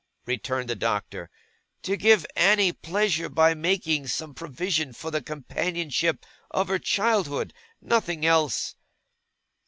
[0.25, 1.29] returned the Doctor.
[1.83, 5.91] 'To give Annie pleasure, by making some provision for the companion
[6.49, 7.53] of her childhood.
[7.79, 8.73] Nothing else.